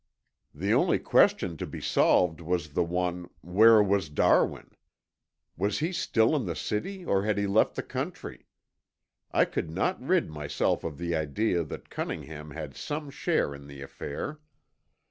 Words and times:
"The 0.55 0.73
only 0.73 0.97
question 0.97 1.57
to 1.57 1.67
be 1.67 1.79
solved 1.79 2.41
was 2.41 2.73
the 2.73 2.83
one, 2.83 3.29
Where 3.41 3.83
was 3.83 4.09
Darwin? 4.09 4.71
Was 5.55 5.77
he 5.77 5.91
still 5.91 6.35
in 6.35 6.45
the 6.47 6.55
city 6.55 7.05
or 7.05 7.23
had 7.25 7.37
he 7.37 7.45
left 7.45 7.75
the 7.75 7.83
country? 7.83 8.47
I 9.31 9.45
could 9.45 9.69
not 9.69 10.01
rid 10.01 10.27
myself 10.27 10.83
of 10.83 10.97
the 10.97 11.13
idea 11.15 11.63
that 11.65 11.91
Cunningham 11.91 12.49
had 12.49 12.75
some 12.75 13.11
share 13.11 13.53
in 13.53 13.67
the 13.67 13.83
affair. 13.83 14.39